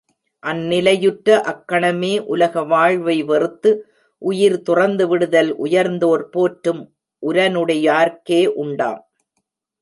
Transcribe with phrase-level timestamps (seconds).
[0.43, 3.71] அந்நிலையுற்ற அக்கணமே, உலக வாழ்வை வெறுத்து,
[4.21, 6.81] உயிர் துறந்து விடுதல் உயர்ந்தோர் போற்றும்
[7.23, 9.01] உரனுடையார்க்கே உண்டாம்.